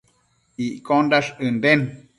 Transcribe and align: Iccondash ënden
Iccondash 0.67 1.31
ënden 1.51 1.87